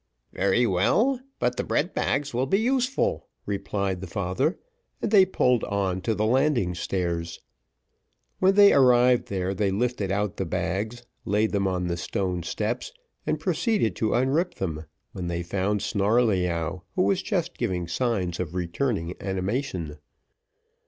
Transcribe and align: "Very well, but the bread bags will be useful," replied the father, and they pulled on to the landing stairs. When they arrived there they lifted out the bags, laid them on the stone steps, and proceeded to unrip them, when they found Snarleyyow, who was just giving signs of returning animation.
"Very 0.33 0.65
well, 0.65 1.19
but 1.37 1.57
the 1.57 1.63
bread 1.63 1.93
bags 1.93 2.33
will 2.33 2.47
be 2.47 2.59
useful," 2.59 3.27
replied 3.45 4.01
the 4.01 4.07
father, 4.07 4.57
and 4.99 5.11
they 5.11 5.27
pulled 5.27 5.63
on 5.65 6.01
to 6.01 6.15
the 6.15 6.25
landing 6.25 6.73
stairs. 6.73 7.39
When 8.39 8.55
they 8.55 8.73
arrived 8.73 9.27
there 9.27 9.53
they 9.53 9.69
lifted 9.69 10.11
out 10.11 10.37
the 10.37 10.45
bags, 10.47 11.03
laid 11.23 11.51
them 11.51 11.67
on 11.67 11.85
the 11.85 11.97
stone 11.97 12.41
steps, 12.41 12.91
and 13.27 13.39
proceeded 13.39 13.95
to 13.97 14.15
unrip 14.15 14.55
them, 14.55 14.85
when 15.11 15.27
they 15.27 15.43
found 15.43 15.81
Snarleyyow, 15.83 16.81
who 16.95 17.03
was 17.03 17.21
just 17.21 17.55
giving 17.55 17.87
signs 17.87 18.39
of 18.39 18.55
returning 18.55 19.13
animation. 19.21 19.99